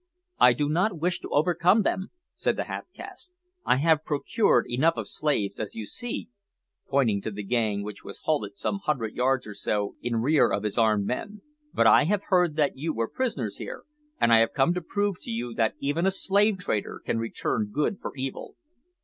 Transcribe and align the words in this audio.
"I 0.39 0.53
do 0.53 0.67
not 0.67 0.97
wish 0.97 1.19
to 1.19 1.29
overcome 1.29 1.83
them," 1.83 2.09
said 2.33 2.55
the 2.57 2.63
half 2.63 2.85
caste. 2.91 3.35
"I 3.67 3.75
have 3.75 4.03
procured 4.03 4.65
enough 4.67 4.97
of 4.97 5.07
slaves, 5.07 5.59
as 5.59 5.75
you 5.75 5.85
see," 5.85 6.29
(pointing 6.89 7.21
to 7.21 7.29
the 7.29 7.43
gang 7.43 7.83
which 7.83 8.03
was 8.03 8.17
halted 8.23 8.57
some 8.57 8.79
hundred 8.79 9.13
yards 9.13 9.45
or 9.45 9.53
so 9.53 9.97
in 10.01 10.15
rear 10.23 10.51
of 10.51 10.63
his 10.63 10.75
armed 10.75 11.05
men), 11.05 11.43
"but 11.71 11.85
I 11.85 12.05
heard 12.05 12.55
that 12.55 12.75
you 12.75 12.95
were 12.95 13.07
prisoners 13.07 13.57
here, 13.57 13.83
and 14.19 14.33
I 14.33 14.39
have 14.39 14.53
come 14.53 14.73
to 14.73 14.81
prove 14.81 15.17
to 15.21 15.29
you 15.29 15.53
that 15.53 15.75
even 15.79 16.07
a 16.07 16.11
slave 16.11 16.57
trader 16.57 16.99
can 17.05 17.19
return 17.19 17.69
good 17.71 17.99
for 18.01 18.11
evil. 18.15 18.55